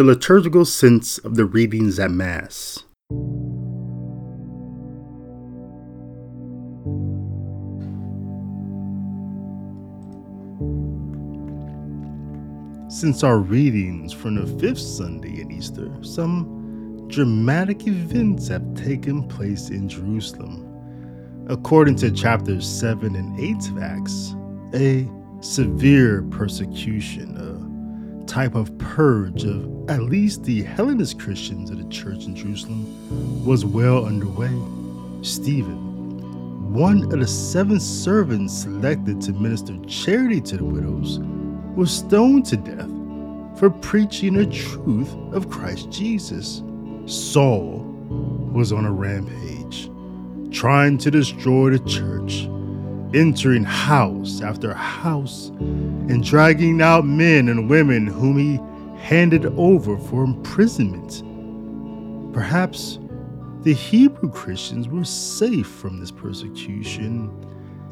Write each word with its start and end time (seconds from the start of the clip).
The 0.00 0.06
liturgical 0.06 0.64
sense 0.64 1.18
of 1.18 1.34
the 1.34 1.44
readings 1.44 1.98
at 1.98 2.10
Mass. 2.10 2.84
Since 12.88 13.22
our 13.22 13.40
readings 13.40 14.14
from 14.14 14.36
the 14.36 14.46
fifth 14.58 14.78
Sunday 14.78 15.38
in 15.38 15.50
Easter, 15.50 15.90
some 16.00 17.06
dramatic 17.08 17.86
events 17.86 18.48
have 18.48 18.72
taken 18.74 19.28
place 19.28 19.68
in 19.68 19.86
Jerusalem. 19.86 20.66
According 21.50 21.96
to 21.96 22.10
chapters 22.10 22.66
7 22.66 23.14
and 23.14 23.38
8 23.38 23.68
of 23.68 23.82
Acts, 23.82 24.34
a 24.72 25.06
severe 25.42 26.22
persecution, 26.30 27.36
a 27.36 27.49
type 28.30 28.54
of 28.54 28.78
purge 28.78 29.42
of 29.42 29.90
at 29.90 30.02
least 30.02 30.44
the 30.44 30.62
Hellenist 30.62 31.18
Christians 31.18 31.68
of 31.68 31.78
the 31.78 31.88
church 31.88 32.26
in 32.26 32.36
Jerusalem, 32.36 33.44
was 33.44 33.64
well 33.64 34.06
underway. 34.06 34.52
Stephen, 35.22 36.72
one 36.72 37.12
of 37.12 37.18
the 37.18 37.26
seven 37.26 37.80
servants 37.80 38.62
selected 38.62 39.20
to 39.22 39.32
minister 39.32 39.76
charity 39.88 40.40
to 40.42 40.58
the 40.58 40.64
widows, 40.64 41.18
was 41.74 41.90
stoned 41.90 42.46
to 42.46 42.56
death 42.56 42.88
for 43.58 43.68
preaching 43.68 44.34
the 44.34 44.46
truth 44.46 45.12
of 45.32 45.50
Christ 45.50 45.90
Jesus. 45.90 46.62
Saul 47.06 47.80
was 48.52 48.72
on 48.72 48.84
a 48.84 48.92
rampage, 48.92 49.90
trying 50.56 50.98
to 50.98 51.10
destroy 51.10 51.70
the 51.70 51.80
church, 51.80 52.48
entering 53.14 53.64
house 53.64 54.40
after 54.40 54.72
house 54.74 55.48
and 55.58 56.22
dragging 56.24 56.80
out 56.80 57.04
men 57.04 57.48
and 57.48 57.68
women 57.68 58.06
whom 58.06 58.38
he 58.38 58.60
handed 59.00 59.46
over 59.56 59.98
for 59.98 60.24
imprisonment. 60.24 61.22
Perhaps 62.32 62.98
the 63.62 63.74
Hebrew 63.74 64.30
Christians 64.30 64.88
were 64.88 65.04
safe 65.04 65.66
from 65.66 66.00
this 66.00 66.10
persecution, 66.10 67.30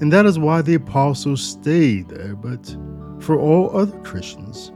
and 0.00 0.12
that 0.12 0.26
is 0.26 0.38
why 0.38 0.62
the 0.62 0.74
apostles 0.74 1.42
stayed 1.42 2.08
there. 2.08 2.34
But 2.36 2.76
for 3.20 3.38
all 3.38 3.76
other 3.76 3.98
Christians, 4.00 4.72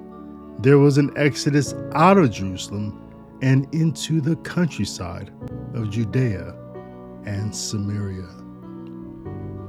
there 0.59 0.79
was 0.79 0.99
an 0.99 1.13
exodus 1.17 1.75
out 1.95 2.19
of 2.19 2.31
Jerusalem 2.31 2.99
and 3.41 3.73
into 3.75 4.21
the 4.21 4.37
countryside 4.37 5.31
of 5.75 5.91
Judea 5.91 6.55
and 7.25 7.55
Samaria. 7.55 8.42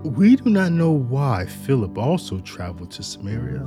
We 0.04 0.36
do 0.36 0.50
not 0.50 0.74
know 0.74 0.92
why 0.92 1.46
Philip 1.46 1.98
also 1.98 2.40
traveled 2.40 2.92
to 2.92 3.04
Samaria. 3.04 3.66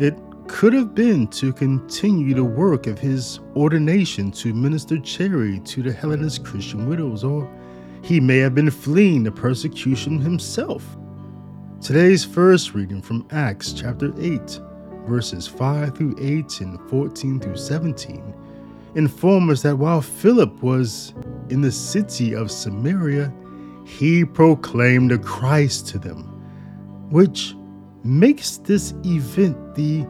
It 0.00 0.18
could 0.48 0.72
have 0.72 0.92
been 0.92 1.28
to 1.28 1.52
continue 1.52 2.34
the 2.34 2.42
work 2.42 2.88
of 2.88 2.98
his 2.98 3.38
ordination 3.54 4.32
to 4.32 4.52
minister 4.52 4.98
charity 4.98 5.60
to 5.60 5.84
the 5.84 5.92
Hellenist 5.92 6.44
Christian 6.44 6.88
widows, 6.88 7.22
or 7.22 7.48
he 8.02 8.18
may 8.18 8.38
have 8.38 8.56
been 8.56 8.72
fleeing 8.72 9.22
the 9.22 9.30
persecution 9.30 10.18
himself. 10.18 10.84
Today's 11.80 12.24
first 12.24 12.74
reading 12.74 13.00
from 13.00 13.24
Acts 13.30 13.72
chapter 13.72 14.12
8, 14.20 14.60
verses 15.06 15.46
5 15.46 15.96
through 15.96 16.16
8 16.18 16.60
and 16.60 16.90
14 16.90 17.38
through 17.38 17.56
17, 17.56 18.34
inform 18.96 19.48
us 19.48 19.62
that 19.62 19.76
while 19.76 20.00
Philip 20.00 20.60
was 20.60 21.14
in 21.50 21.60
the 21.60 21.70
city 21.70 22.34
of 22.34 22.50
Samaria, 22.50 23.32
he 23.90 24.24
proclaimed 24.24 25.22
Christ 25.24 25.88
to 25.88 25.98
them, 25.98 26.22
which 27.10 27.54
makes 28.04 28.58
this 28.58 28.94
event 29.04 29.74
the 29.74 30.06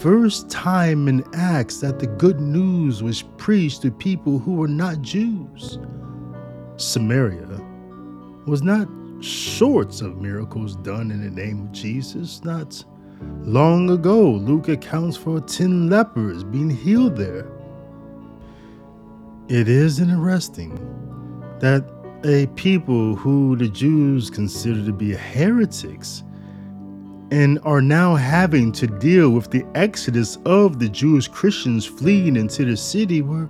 first 0.00 0.50
time 0.50 1.08
in 1.08 1.22
Acts 1.34 1.78
that 1.80 1.98
the 1.98 2.06
good 2.06 2.40
news 2.40 3.02
was 3.02 3.22
preached 3.36 3.82
to 3.82 3.90
people 3.90 4.38
who 4.38 4.54
were 4.54 4.68
not 4.68 5.02
Jews. 5.02 5.78
Samaria 6.76 7.60
was 8.46 8.62
not 8.62 8.88
short 9.20 10.00
of 10.00 10.20
miracles 10.20 10.76
done 10.76 11.10
in 11.10 11.22
the 11.22 11.30
name 11.30 11.66
of 11.66 11.72
Jesus. 11.72 12.42
Not 12.44 12.82
long 13.42 13.90
ago, 13.90 14.30
Luke 14.30 14.68
accounts 14.68 15.16
for 15.16 15.40
10 15.40 15.90
lepers 15.90 16.44
being 16.44 16.70
healed 16.70 17.16
there. 17.16 17.46
It 19.48 19.68
is 19.68 20.00
interesting 20.00 20.74
that 21.60 21.97
a 22.24 22.46
people 22.56 23.14
who 23.14 23.56
the 23.56 23.68
Jews 23.68 24.28
consider 24.28 24.84
to 24.84 24.92
be 24.92 25.14
heretics 25.14 26.24
and 27.30 27.60
are 27.62 27.82
now 27.82 28.14
having 28.16 28.72
to 28.72 28.86
deal 28.86 29.30
with 29.30 29.50
the 29.50 29.64
exodus 29.74 30.38
of 30.44 30.78
the 30.78 30.88
Jewish 30.88 31.28
Christians 31.28 31.84
fleeing 31.84 32.36
into 32.36 32.64
the 32.64 32.76
city 32.76 33.22
were 33.22 33.48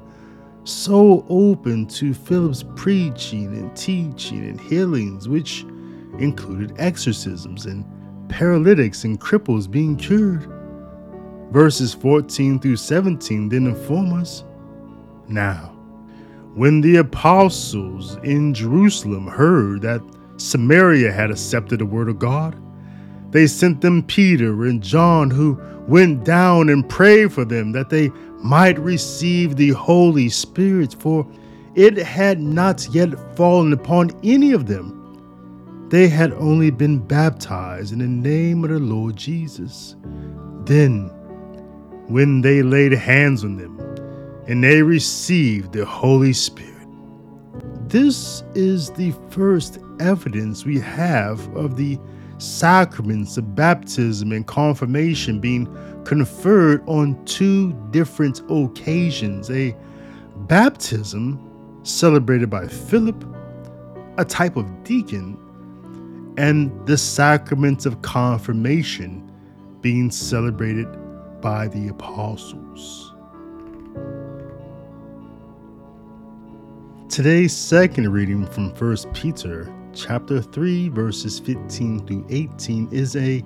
so 0.65 1.25
open 1.31 1.87
to 1.87 2.13
Philip's 2.13 2.65
preaching 2.77 3.47
and 3.57 3.75
teaching 3.75 4.41
and 4.49 4.61
healings, 4.61 5.29
which 5.29 5.65
included 6.19 6.75
exorcisms 6.79 7.67
and 7.67 7.85
paralytics 8.29 9.05
and 9.05 9.19
cripples 9.19 9.71
being 9.71 9.97
cured. 9.97 10.47
Verses 11.53 11.95
14 11.95 12.59
through 12.59 12.77
17 12.77 13.49
then 13.49 13.69
inform 13.69 14.13
us 14.13 14.45
Now, 15.29 15.78
when 16.59 16.81
the 16.81 16.97
apostles 16.97 18.17
in 18.25 18.53
Jerusalem 18.53 19.29
heard 19.29 19.81
that 19.83 20.03
Samaria 20.39 21.13
had 21.13 21.31
accepted 21.31 21.79
the 21.79 21.87
word 21.87 22.09
of 22.09 22.19
God, 22.19 22.61
they 23.31 23.47
sent 23.47 23.81
them 23.81 24.03
Peter 24.03 24.65
and 24.65 24.83
John, 24.83 25.31
who 25.31 25.57
went 25.87 26.25
down 26.25 26.69
and 26.69 26.89
prayed 26.89 27.33
for 27.33 27.45
them 27.45 27.71
that 27.73 27.91
they 27.91 28.09
might 28.43 28.77
receive 28.81 29.55
the 29.55 29.71
Holy 29.71 30.29
Spirit, 30.29 30.97
for 30.99 31.25
it 31.77 31.97
had 31.97 32.41
not 32.41 32.89
yet 32.91 33.37
fallen 33.37 33.73
upon 33.73 34.11
any 34.25 34.51
of 34.51 34.67
them. 34.67 35.87
They 35.91 36.09
had 36.09 36.33
only 36.33 36.73
been 36.73 36.99
baptized 36.99 37.93
in 37.93 38.01
the 38.01 38.09
name 38.09 38.65
of 38.65 38.71
the 38.71 38.81
Lord 38.81 39.15
Jesus. 39.15 39.95
Then, 40.65 41.05
when 42.09 42.41
they 42.41 42.63
laid 42.63 42.91
hands 42.91 43.45
on 43.45 43.57
them, 43.57 43.79
and 44.49 44.65
they 44.65 44.83
received 44.83 45.73
the 45.73 45.85
Holy 45.85 46.33
Spirit. 46.33 46.89
This 47.89 48.43
is 48.55 48.91
the 48.91 49.13
first 49.31 49.79
evidence 50.01 50.65
we 50.65 50.81
have 50.81 51.55
of 51.55 51.77
the 51.77 51.99
sacraments 52.39 53.37
of 53.37 53.55
baptism 53.55 54.33
and 54.33 54.47
confirmation 54.47 55.39
being 55.39 55.67
conferred 56.05 56.83
on 56.89 57.23
two 57.27 57.73
different 57.91 58.41
occasions 58.49 59.51
a 59.51 59.77
baptism 60.47 61.45
celebrated 61.83 62.49
by 62.49 62.67
Philip, 62.67 63.25
a 64.17 64.25
type 64.25 64.57
of 64.57 64.85
deacon, 64.85 65.37
and 66.39 66.71
the 66.87 66.97
sacrament 66.97 67.85
of 67.85 68.01
confirmation 68.03 69.31
being 69.83 70.11
celebrated 70.11 70.87
by 71.43 71.69
the 71.69 71.89
apostles. 71.89 73.08
Today's 77.09 77.57
second 77.57 78.13
reading 78.13 78.45
from 78.47 78.69
1 78.75 78.97
Peter 79.15 79.73
chapter 79.95 80.43
3 80.43 80.91
verses 80.91 81.39
15 81.41 82.07
through 82.07 82.27
18 82.29 82.91
is 82.93 83.17
a 83.17 83.43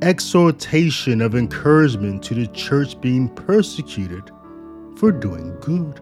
exhortation 0.00 1.20
of 1.20 1.34
encouragement 1.34 2.22
to 2.22 2.34
the 2.34 2.46
church 2.46 2.98
being 3.00 3.28
persecuted 3.28 4.30
for 4.96 5.10
doing 5.10 5.58
good. 5.58 6.00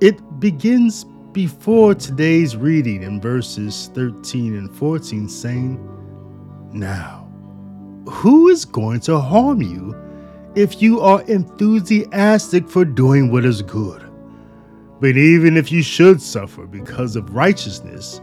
It 0.00 0.40
begins 0.40 1.04
before 1.32 1.94
today's 1.94 2.56
reading 2.56 3.02
in 3.02 3.20
verses 3.20 3.90
13 3.94 4.56
and 4.56 4.74
14 4.74 5.28
saying, 5.28 6.70
Now, 6.72 7.30
who 8.08 8.48
is 8.48 8.64
going 8.64 9.00
to 9.00 9.18
harm 9.18 9.60
you 9.60 9.94
if 10.54 10.80
you 10.80 11.00
are 11.00 11.20
enthusiastic 11.24 12.70
for 12.70 12.86
doing 12.86 13.30
what 13.30 13.44
is 13.44 13.60
good? 13.60 14.09
But 15.00 15.16
even 15.16 15.56
if 15.56 15.72
you 15.72 15.82
should 15.82 16.20
suffer 16.20 16.66
because 16.66 17.16
of 17.16 17.34
righteousness, 17.34 18.20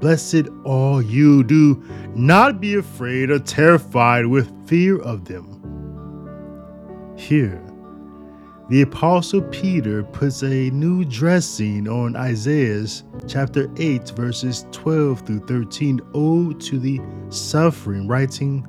Blessed 0.00 0.48
are 0.66 1.00
you. 1.00 1.42
Do 1.42 1.82
not 2.14 2.60
be 2.60 2.74
afraid 2.74 3.30
or 3.30 3.38
terrified 3.38 4.26
with 4.26 4.52
fear 4.68 4.98
of 4.98 5.24
them. 5.24 5.54
Here, 7.16 7.62
the 8.68 8.82
Apostle 8.82 9.40
Peter 9.42 10.02
puts 10.02 10.42
a 10.42 10.70
new 10.70 11.04
dressing 11.06 11.88
on 11.88 12.14
Isaiah's 12.14 13.04
chapter 13.26 13.70
8, 13.78 14.10
verses 14.10 14.66
12 14.70 15.20
through 15.20 15.46
13, 15.46 16.00
ode 16.12 16.60
to 16.60 16.78
the 16.78 17.00
suffering, 17.30 18.06
writing, 18.06 18.66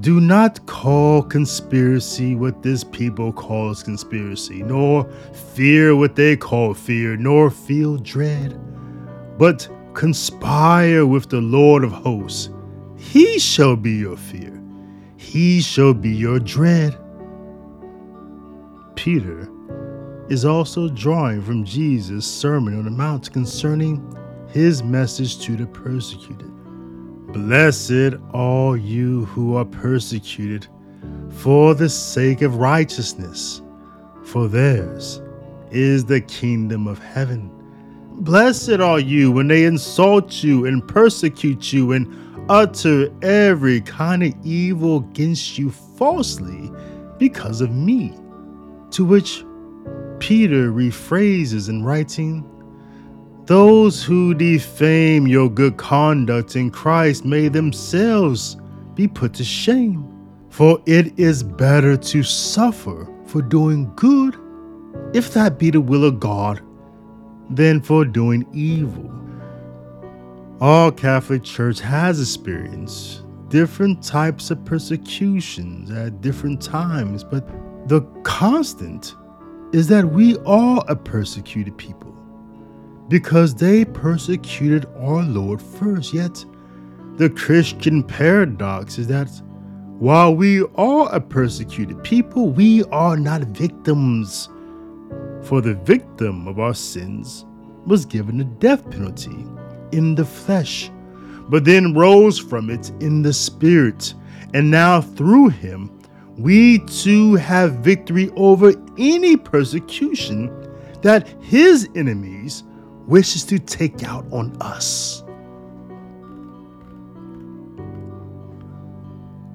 Do 0.00 0.20
not 0.20 0.64
call 0.66 1.22
conspiracy 1.22 2.34
what 2.34 2.62
this 2.62 2.84
people 2.84 3.32
calls 3.32 3.82
conspiracy, 3.82 4.62
nor 4.62 5.04
fear 5.54 5.94
what 5.94 6.16
they 6.16 6.36
call 6.36 6.74
fear, 6.74 7.16
nor 7.16 7.50
feel 7.50 7.96
dread, 7.98 8.58
but 9.38 9.68
Conspire 9.94 11.04
with 11.04 11.28
the 11.30 11.40
Lord 11.40 11.82
of 11.82 11.90
hosts. 11.90 12.48
He 12.96 13.38
shall 13.38 13.74
be 13.76 13.92
your 13.92 14.16
fear, 14.16 14.62
he 15.16 15.60
shall 15.60 15.94
be 15.94 16.10
your 16.10 16.38
dread. 16.38 16.96
Peter 18.94 19.50
is 20.28 20.44
also 20.44 20.88
drawing 20.88 21.42
from 21.42 21.64
Jesus' 21.64 22.26
Sermon 22.26 22.78
on 22.78 22.84
the 22.84 22.90
Mount 22.90 23.32
concerning 23.32 24.16
his 24.48 24.82
message 24.82 25.40
to 25.40 25.56
the 25.56 25.66
persecuted. 25.66 26.50
Blessed 27.32 28.14
all 28.32 28.76
you 28.76 29.24
who 29.26 29.56
are 29.56 29.64
persecuted 29.64 30.66
for 31.30 31.74
the 31.74 31.88
sake 31.88 32.42
of 32.42 32.56
righteousness, 32.56 33.62
for 34.24 34.48
theirs 34.48 35.20
is 35.70 36.04
the 36.04 36.20
kingdom 36.20 36.88
of 36.88 36.98
heaven. 36.98 37.48
Blessed 38.22 38.80
are 38.80 38.98
you 38.98 39.30
when 39.30 39.46
they 39.46 39.64
insult 39.64 40.42
you 40.42 40.66
and 40.66 40.86
persecute 40.86 41.72
you 41.72 41.92
and 41.92 42.06
utter 42.50 43.08
every 43.22 43.80
kind 43.82 44.24
of 44.24 44.34
evil 44.44 44.96
against 44.98 45.56
you 45.56 45.70
falsely 45.70 46.70
because 47.18 47.60
of 47.60 47.70
me. 47.70 48.12
To 48.90 49.04
which 49.04 49.44
Peter 50.18 50.72
rephrases 50.72 51.68
in 51.68 51.84
writing, 51.84 52.44
Those 53.50 54.04
who 54.04 54.32
defame 54.32 55.26
your 55.26 55.50
good 55.50 55.76
conduct 55.76 56.54
in 56.54 56.70
Christ 56.70 57.24
may 57.24 57.48
themselves 57.48 58.56
be 58.94 59.08
put 59.08 59.34
to 59.34 59.42
shame. 59.42 60.06
For 60.50 60.80
it 60.86 61.18
is 61.18 61.42
better 61.42 61.96
to 61.96 62.22
suffer 62.22 63.08
for 63.26 63.42
doing 63.42 63.92
good, 63.96 64.36
if 65.14 65.34
that 65.34 65.58
be 65.58 65.72
the 65.72 65.80
will 65.80 66.04
of 66.04 66.20
God, 66.20 66.60
than 67.50 67.80
for 67.80 68.04
doing 68.04 68.46
evil. 68.52 69.10
All 70.60 70.92
Catholic 70.92 71.42
Church 71.42 71.80
has 71.80 72.20
experienced 72.20 73.24
different 73.48 74.00
types 74.00 74.52
of 74.52 74.64
persecutions 74.64 75.90
at 75.90 76.20
different 76.20 76.62
times, 76.62 77.24
but 77.24 77.48
the 77.88 78.02
constant 78.22 79.16
is 79.72 79.88
that 79.88 80.04
we 80.04 80.38
are 80.46 80.84
a 80.86 80.94
persecuted 80.94 81.76
people 81.76 82.10
because 83.10 83.56
they 83.56 83.84
persecuted 83.84 84.86
our 84.96 85.24
Lord 85.24 85.60
first. 85.60 86.14
Yet, 86.14 86.44
the 87.16 87.28
Christian 87.28 88.04
paradox 88.04 88.98
is 88.98 89.08
that 89.08 89.28
while 89.98 90.34
we 90.34 90.62
are 90.76 91.12
a 91.12 91.20
persecuted 91.20 92.02
people, 92.04 92.50
we 92.50 92.84
are 92.84 93.16
not 93.16 93.42
victims. 93.42 94.48
For 95.42 95.60
the 95.60 95.74
victim 95.74 96.46
of 96.46 96.60
our 96.60 96.72
sins 96.72 97.44
was 97.84 98.06
given 98.06 98.38
the 98.38 98.44
death 98.44 98.88
penalty 98.88 99.44
in 99.90 100.14
the 100.14 100.24
flesh, 100.24 100.88
but 101.48 101.64
then 101.64 101.94
rose 101.94 102.38
from 102.38 102.70
it 102.70 102.90
in 103.00 103.22
the 103.22 103.32
spirit. 103.32 104.14
And 104.54 104.70
now 104.70 105.00
through 105.00 105.48
him, 105.48 106.00
we 106.38 106.78
too 106.86 107.34
have 107.34 107.80
victory 107.80 108.30
over 108.36 108.72
any 108.96 109.36
persecution 109.36 110.48
that 111.02 111.26
his 111.42 111.88
enemies 111.96 112.62
wishes 113.10 113.44
to 113.44 113.58
take 113.58 114.04
out 114.04 114.24
on 114.30 114.56
us. 114.60 115.24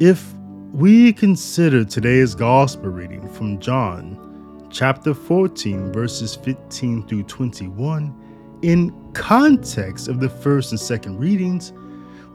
If 0.01 0.33
we 0.73 1.13
consider 1.13 1.85
today's 1.85 2.35
gospel 2.35 2.89
reading 2.89 3.29
from 3.29 3.59
John 3.59 4.67
chapter 4.69 5.13
14 5.13 5.93
verses 5.93 6.35
15 6.35 7.07
through 7.07 7.23
21 7.23 8.59
in 8.61 8.93
context 9.13 10.09
of 10.09 10.19
the 10.19 10.27
first 10.27 10.71
and 10.71 10.79
second 10.79 11.17
readings, 11.17 11.71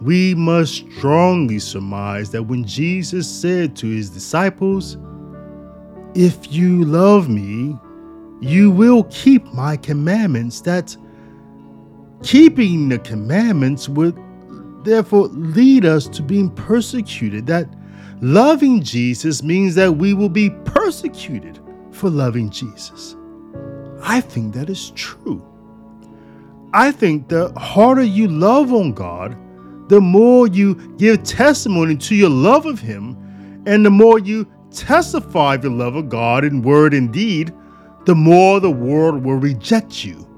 we 0.00 0.34
must 0.34 0.90
strongly 0.96 1.58
surmise 1.58 2.30
that 2.30 2.44
when 2.44 2.64
Jesus 2.64 3.28
said 3.28 3.76
to 3.76 3.86
his 3.86 4.08
disciples, 4.08 4.96
If 6.14 6.50
you 6.50 6.82
love 6.86 7.28
me, 7.28 7.78
you 8.40 8.70
will 8.70 9.04
keep 9.04 9.44
my 9.52 9.76
commandments, 9.76 10.62
that 10.62 10.96
keeping 12.22 12.88
the 12.88 12.98
commandments 12.98 13.88
would 13.88 14.16
therefore 14.84 15.28
lead 15.28 15.84
us 15.84 16.06
to 16.08 16.22
being 16.22 16.50
persecuted. 16.50 17.46
That 17.46 17.68
loving 18.20 18.82
Jesus 18.82 19.42
means 19.42 19.74
that 19.74 19.92
we 19.92 20.14
will 20.14 20.28
be 20.28 20.50
persecuted 20.64 21.58
for 21.90 22.10
loving 22.10 22.50
Jesus. 22.50 23.16
I 24.02 24.20
think 24.20 24.54
that 24.54 24.70
is 24.70 24.90
true. 24.92 25.46
I 26.72 26.92
think 26.92 27.28
the 27.28 27.52
harder 27.58 28.02
you 28.02 28.28
love 28.28 28.72
on 28.72 28.92
God, 28.92 29.36
the 29.88 30.00
more 30.00 30.46
you 30.46 30.76
give 30.96 31.22
testimony 31.24 31.96
to 31.96 32.14
your 32.14 32.30
love 32.30 32.64
of 32.64 32.78
Him, 32.78 33.16
and 33.66 33.84
the 33.84 33.90
more 33.90 34.18
you 34.18 34.46
testify 34.70 35.56
of 35.56 35.64
your 35.64 35.72
love 35.72 35.96
of 35.96 36.08
God 36.08 36.44
in 36.44 36.62
word 36.62 36.94
and 36.94 37.12
deed, 37.12 37.52
the 38.06 38.14
more 38.14 38.60
the 38.60 38.70
world 38.70 39.24
will 39.24 39.36
reject 39.36 40.04
you. 40.04 40.29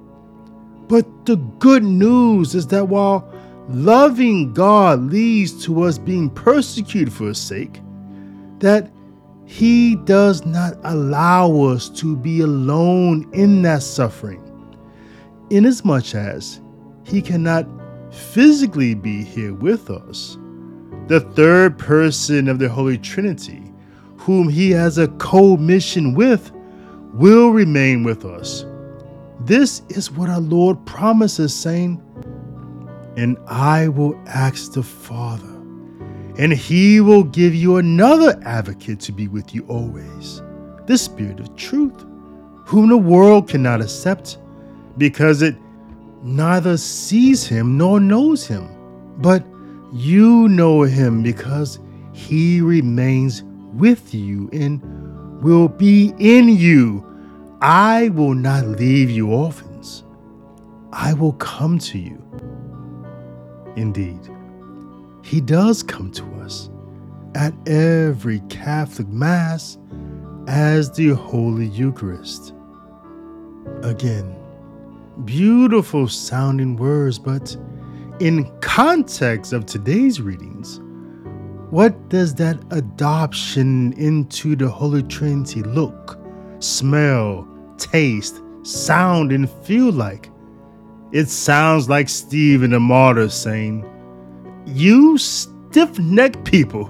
But 0.92 1.24
the 1.24 1.36
good 1.58 1.82
news 1.84 2.54
is 2.54 2.66
that 2.66 2.90
while 2.90 3.26
loving 3.70 4.52
God 4.52 5.00
leads 5.00 5.64
to 5.64 5.84
us 5.84 5.96
being 5.96 6.28
persecuted 6.28 7.10
for 7.10 7.28
His 7.28 7.38
sake, 7.38 7.80
that 8.58 8.92
He 9.46 9.96
does 9.96 10.44
not 10.44 10.74
allow 10.84 11.50
us 11.62 11.88
to 12.00 12.14
be 12.14 12.42
alone 12.42 13.26
in 13.32 13.62
that 13.62 13.82
suffering 13.82 14.42
inasmuch 15.48 16.14
as 16.14 16.60
he 17.04 17.22
cannot 17.22 17.66
physically 18.12 18.94
be 18.94 19.24
here 19.24 19.54
with 19.54 19.88
us. 19.88 20.36
The 21.08 21.20
third 21.20 21.78
person 21.78 22.48
of 22.48 22.58
the 22.58 22.68
Holy 22.68 22.98
Trinity, 22.98 23.72
whom 24.18 24.46
he 24.46 24.70
has 24.72 24.98
a 24.98 25.08
co 25.08 25.56
mission 25.56 26.12
with, 26.12 26.52
will 27.14 27.50
remain 27.50 28.04
with 28.04 28.26
us. 28.26 28.66
This 29.40 29.82
is 29.88 30.10
what 30.10 30.28
our 30.28 30.40
Lord 30.40 30.84
promises, 30.86 31.54
saying, 31.54 32.00
And 33.16 33.36
I 33.48 33.88
will 33.88 34.20
ask 34.26 34.72
the 34.72 34.82
Father, 34.82 35.48
and 36.38 36.52
he 36.52 37.00
will 37.00 37.24
give 37.24 37.54
you 37.54 37.76
another 37.76 38.40
advocate 38.44 39.00
to 39.00 39.12
be 39.12 39.28
with 39.28 39.54
you 39.54 39.64
always, 39.68 40.42
the 40.86 40.96
Spirit 40.96 41.40
of 41.40 41.54
truth, 41.56 42.04
whom 42.64 42.88
the 42.88 42.96
world 42.96 43.48
cannot 43.48 43.80
accept 43.80 44.38
because 44.98 45.42
it 45.42 45.56
neither 46.22 46.76
sees 46.76 47.46
him 47.46 47.76
nor 47.76 48.00
knows 48.00 48.46
him. 48.46 48.68
But 49.18 49.44
you 49.92 50.48
know 50.48 50.82
him 50.82 51.22
because 51.22 51.78
he 52.12 52.60
remains 52.60 53.42
with 53.74 54.14
you 54.14 54.48
and 54.52 54.80
will 55.42 55.68
be 55.68 56.14
in 56.18 56.48
you. 56.48 57.06
I 57.64 58.08
will 58.08 58.34
not 58.34 58.66
leave 58.66 59.08
you 59.08 59.30
orphans. 59.30 60.02
I 60.92 61.14
will 61.14 61.34
come 61.34 61.78
to 61.78 61.96
you. 61.96 62.20
Indeed, 63.76 64.18
he 65.22 65.40
does 65.40 65.80
come 65.80 66.10
to 66.10 66.24
us 66.40 66.70
at 67.36 67.54
every 67.68 68.40
Catholic 68.48 69.06
Mass 69.06 69.78
as 70.48 70.90
the 70.90 71.10
Holy 71.10 71.66
Eucharist. 71.66 72.52
Again, 73.84 74.34
beautiful 75.24 76.08
sounding 76.08 76.74
words, 76.74 77.16
but 77.16 77.56
in 78.18 78.50
context 78.58 79.52
of 79.52 79.66
today's 79.66 80.20
readings, 80.20 80.80
what 81.70 82.08
does 82.08 82.34
that 82.34 82.58
adoption 82.72 83.92
into 83.92 84.56
the 84.56 84.68
Holy 84.68 85.04
Trinity 85.04 85.62
look, 85.62 86.18
smell, 86.58 87.48
taste, 87.78 88.40
sound, 88.62 89.32
and 89.32 89.48
feel 89.64 89.92
like? 89.92 90.30
It 91.12 91.28
sounds 91.28 91.88
like 91.88 92.08
Stephen 92.08 92.70
the 92.70 92.80
martyr 92.80 93.28
saying, 93.28 93.84
You 94.66 95.18
stiff 95.18 95.98
necked 95.98 96.44
people, 96.44 96.88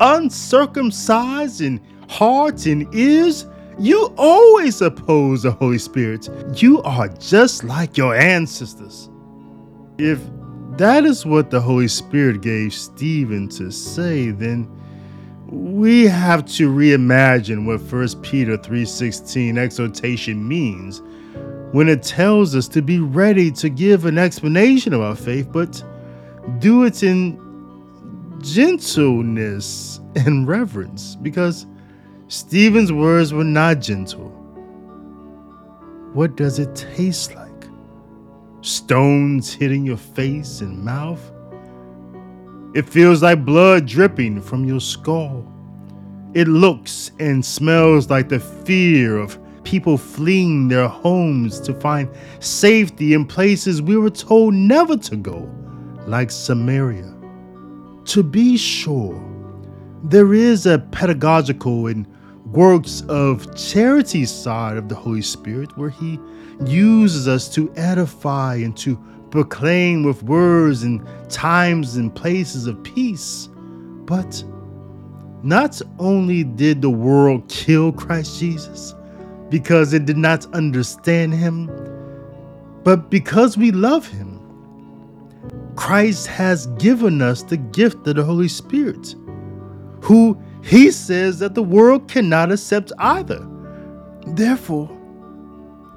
uncircumcised 0.00 1.60
in 1.60 1.80
heart 2.08 2.66
and 2.66 2.92
ears, 2.94 3.46
you 3.78 4.12
always 4.16 4.80
oppose 4.80 5.42
the 5.42 5.50
Holy 5.50 5.78
Spirit. 5.78 6.28
You 6.54 6.82
are 6.82 7.08
just 7.08 7.62
like 7.64 7.96
your 7.96 8.14
ancestors. 8.14 9.10
If 9.98 10.20
that 10.78 11.04
is 11.04 11.26
what 11.26 11.50
the 11.50 11.60
Holy 11.60 11.88
Spirit 11.88 12.40
gave 12.40 12.72
Stephen 12.72 13.48
to 13.50 13.70
say, 13.70 14.30
then 14.30 14.70
we 15.48 16.06
have 16.06 16.44
to 16.44 16.70
reimagine 16.70 17.66
what 17.66 17.80
1 17.80 18.22
Peter 18.22 18.56
3:16 18.56 19.58
exhortation 19.58 20.46
means 20.46 21.02
when 21.72 21.88
it 21.88 22.02
tells 22.02 22.54
us 22.54 22.68
to 22.68 22.82
be 22.82 22.98
ready 22.98 23.50
to 23.50 23.68
give 23.68 24.06
an 24.06 24.18
explanation 24.18 24.92
of 24.92 25.00
our 25.00 25.14
faith, 25.14 25.48
but 25.52 25.82
do 26.58 26.84
it 26.84 27.02
in 27.02 27.38
gentleness 28.40 30.00
and 30.14 30.48
reverence 30.48 31.16
because 31.16 31.66
Stephen's 32.28 32.92
words 32.92 33.32
were 33.32 33.44
not 33.44 33.80
gentle. 33.80 34.30
What 36.12 36.36
does 36.36 36.58
it 36.58 36.74
taste 36.74 37.34
like? 37.34 37.68
Stones 38.62 39.52
hitting 39.52 39.84
your 39.84 39.96
face 39.96 40.60
and 40.60 40.82
mouth? 40.84 41.20
It 42.76 42.86
feels 42.86 43.22
like 43.22 43.42
blood 43.42 43.86
dripping 43.86 44.42
from 44.42 44.66
your 44.66 44.80
skull. 44.80 45.50
It 46.34 46.46
looks 46.46 47.10
and 47.18 47.42
smells 47.42 48.10
like 48.10 48.28
the 48.28 48.38
fear 48.38 49.16
of 49.16 49.38
people 49.64 49.96
fleeing 49.96 50.68
their 50.68 50.86
homes 50.86 51.58
to 51.60 51.72
find 51.72 52.06
safety 52.40 53.14
in 53.14 53.24
places 53.24 53.80
we 53.80 53.96
were 53.96 54.10
told 54.10 54.52
never 54.52 54.94
to 54.94 55.16
go, 55.16 55.50
like 56.06 56.30
Samaria. 56.30 57.14
To 58.04 58.22
be 58.22 58.58
sure, 58.58 59.24
there 60.04 60.34
is 60.34 60.66
a 60.66 60.78
pedagogical 60.78 61.86
and 61.86 62.06
works 62.44 63.04
of 63.08 63.56
charity 63.56 64.26
side 64.26 64.76
of 64.76 64.90
the 64.90 64.94
Holy 64.94 65.22
Spirit 65.22 65.74
where 65.78 65.88
He 65.88 66.20
uses 66.66 67.26
us 67.26 67.48
to 67.54 67.72
edify 67.74 68.56
and 68.56 68.76
to 68.76 69.02
proclaim 69.36 70.02
with 70.02 70.22
words 70.22 70.82
and 70.82 71.06
times 71.28 71.96
and 71.96 72.14
places 72.14 72.66
of 72.66 72.82
peace. 72.82 73.50
But 74.06 74.42
not 75.42 75.82
only 75.98 76.42
did 76.42 76.80
the 76.80 76.88
world 76.88 77.46
kill 77.50 77.92
Christ 77.92 78.40
Jesus 78.40 78.94
because 79.50 79.92
it 79.92 80.06
did 80.06 80.16
not 80.16 80.46
understand 80.54 81.34
Him, 81.34 81.70
but 82.82 83.10
because 83.10 83.58
we 83.58 83.72
love 83.72 84.08
Him. 84.08 84.40
Christ 85.76 86.28
has 86.28 86.66
given 86.78 87.20
us 87.20 87.42
the 87.42 87.58
gift 87.58 88.06
of 88.06 88.16
the 88.16 88.24
Holy 88.24 88.48
Spirit, 88.48 89.14
who 90.00 90.40
he 90.62 90.90
says 90.90 91.40
that 91.40 91.54
the 91.54 91.62
world 91.62 92.08
cannot 92.08 92.50
accept 92.50 92.90
either. 92.98 93.46
Therefore, 94.28 94.90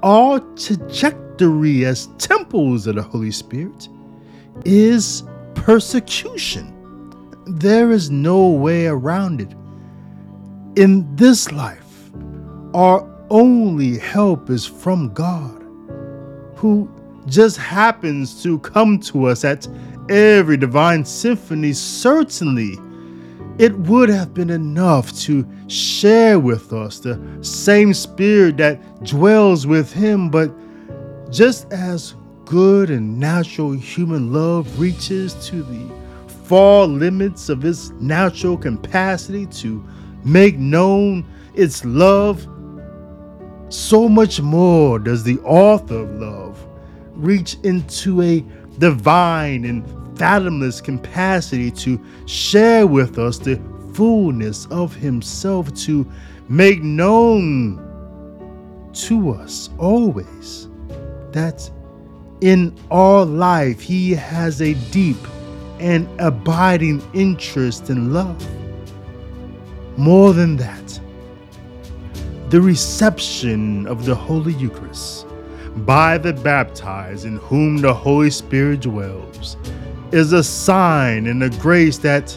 all 0.02 0.32
our 0.34 0.40
as 1.40 2.08
temples 2.18 2.86
of 2.86 2.96
the 2.96 3.02
Holy 3.02 3.30
Spirit 3.30 3.88
is 4.64 5.22
persecution. 5.54 6.76
There 7.46 7.90
is 7.90 8.10
no 8.10 8.48
way 8.48 8.86
around 8.86 9.40
it. 9.40 9.54
In 10.76 11.16
this 11.16 11.50
life, 11.50 12.10
our 12.74 13.08
only 13.30 13.98
help 13.98 14.50
is 14.50 14.66
from 14.66 15.14
God, 15.14 15.64
who 16.56 16.90
just 17.26 17.56
happens 17.56 18.42
to 18.42 18.58
come 18.58 19.00
to 19.00 19.24
us 19.26 19.44
at 19.44 19.66
every 20.10 20.56
divine 20.56 21.04
symphony, 21.04 21.72
certainly 21.72 22.78
it 23.58 23.76
would 23.80 24.08
have 24.08 24.34
been 24.34 24.50
enough 24.50 25.18
to 25.20 25.46
share 25.68 26.38
with 26.38 26.72
us 26.72 26.98
the 26.98 27.20
same 27.40 27.94
spirit 27.94 28.56
that 28.56 29.04
dwells 29.04 29.66
with 29.66 29.92
him, 29.92 30.30
but 30.30 30.50
just 31.30 31.72
as 31.72 32.14
good 32.44 32.90
and 32.90 33.18
natural 33.18 33.72
human 33.72 34.32
love 34.32 34.80
reaches 34.80 35.34
to 35.46 35.62
the 35.62 35.88
far 36.44 36.86
limits 36.86 37.48
of 37.48 37.64
its 37.64 37.90
natural 38.00 38.56
capacity 38.56 39.46
to 39.46 39.84
make 40.24 40.58
known 40.58 41.24
its 41.54 41.84
love, 41.84 42.46
so 43.68 44.08
much 44.08 44.40
more 44.40 44.98
does 44.98 45.22
the 45.22 45.38
author 45.40 46.00
of 46.00 46.10
love 46.18 46.66
reach 47.14 47.56
into 47.62 48.20
a 48.22 48.44
divine 48.78 49.64
and 49.64 49.84
fathomless 50.18 50.80
capacity 50.80 51.70
to 51.70 52.00
share 52.26 52.86
with 52.86 53.18
us 53.18 53.38
the 53.38 53.60
fullness 53.94 54.66
of 54.66 54.94
Himself, 54.96 55.72
to 55.74 56.10
make 56.48 56.82
known 56.82 57.86
to 58.92 59.30
us 59.30 59.70
always 59.78 60.69
that 61.32 61.70
in 62.40 62.76
our 62.90 63.24
life 63.24 63.80
He 63.80 64.12
has 64.12 64.60
a 64.62 64.74
deep 64.90 65.18
and 65.78 66.08
abiding 66.20 67.02
interest 67.14 67.90
in 67.90 68.12
love. 68.12 68.46
More 69.96 70.32
than 70.32 70.56
that, 70.56 71.00
the 72.50 72.60
reception 72.60 73.86
of 73.86 74.04
the 74.04 74.14
Holy 74.14 74.54
Eucharist 74.54 75.26
by 75.86 76.18
the 76.18 76.32
baptized 76.32 77.24
in 77.24 77.36
whom 77.36 77.78
the 77.78 77.94
Holy 77.94 78.30
Spirit 78.30 78.80
dwells 78.80 79.56
is 80.12 80.32
a 80.32 80.42
sign 80.42 81.26
and 81.26 81.42
a 81.44 81.50
grace 81.50 81.98
that 81.98 82.36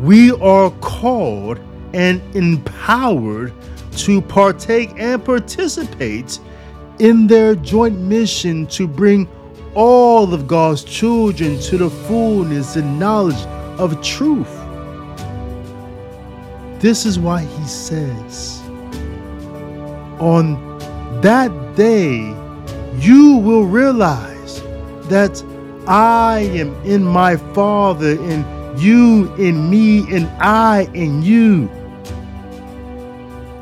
we 0.00 0.32
are 0.32 0.70
called 0.80 1.60
and 1.92 2.22
empowered 2.34 3.52
to 3.92 4.22
partake 4.22 4.90
and 4.96 5.24
participate 5.24 6.38
in 6.98 7.26
their 7.26 7.54
joint 7.54 7.98
mission 7.98 8.66
to 8.66 8.88
bring 8.88 9.28
all 9.74 10.34
of 10.34 10.48
God's 10.48 10.82
children 10.82 11.60
to 11.60 11.78
the 11.78 11.90
fullness 11.90 12.76
and 12.76 12.98
knowledge 12.98 13.40
of 13.78 14.02
truth. 14.02 14.52
This 16.80 17.06
is 17.06 17.18
why 17.18 17.42
he 17.42 17.64
says, 17.64 18.60
On 20.20 20.78
that 21.22 21.52
day, 21.76 22.34
you 22.98 23.36
will 23.36 23.64
realize 23.64 24.62
that 25.08 25.42
I 25.86 26.40
am 26.54 26.74
in 26.84 27.04
my 27.04 27.36
Father, 27.36 28.20
and 28.20 28.80
you 28.80 29.32
in 29.36 29.70
me, 29.70 30.00
and 30.14 30.26
I 30.40 30.88
in 30.94 31.22
you. 31.22 31.68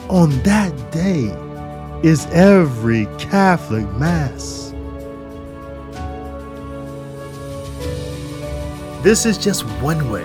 On 0.09 0.31
that 0.43 0.73
day 0.93 1.31
is 2.07 2.27
every 2.27 3.07
Catholic 3.19 3.85
Mass. 3.95 4.73
This 9.03 9.27
is 9.27 9.37
just 9.37 9.65
one 9.83 10.09
way 10.09 10.25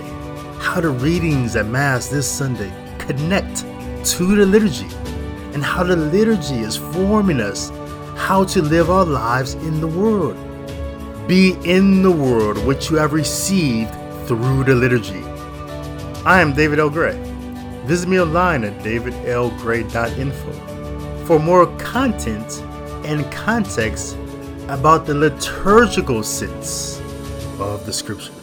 how 0.60 0.80
the 0.80 0.90
readings 0.90 1.56
at 1.56 1.66
Mass 1.66 2.08
this 2.08 2.30
Sunday 2.30 2.72
connect 3.00 3.66
to 4.12 4.36
the 4.36 4.46
liturgy 4.46 4.90
and 5.56 5.64
how 5.64 5.84
the 5.84 5.96
liturgy 5.96 6.60
is 6.60 6.78
forming 6.78 7.42
us 7.42 7.72
how 8.16 8.44
to 8.44 8.62
live 8.62 8.92
our 8.92 9.04
lives 9.04 9.56
in 9.56 9.82
the 9.82 9.88
world 9.88 10.38
be 11.28 11.58
in 11.66 12.04
the 12.04 12.12
world 12.12 12.64
which 12.64 12.92
you 12.92 12.98
have 12.98 13.12
received 13.12 13.90
through 14.28 14.64
the 14.66 14.76
liturgy. 14.76 15.24
I 16.28 16.42
am 16.42 16.54
David 16.54 16.78
L. 16.78 16.92
Gray. 16.92 17.20
Visit 17.86 18.08
me 18.08 18.22
online 18.22 18.66
at 18.66 18.84
davidlgray.info 18.84 20.71
for 21.32 21.40
more 21.40 21.66
content 21.78 22.62
and 23.06 23.32
context 23.32 24.18
about 24.68 25.06
the 25.06 25.14
liturgical 25.14 26.22
sense 26.24 27.00
of 27.58 27.86
the 27.86 27.94
scriptures. 27.94 28.41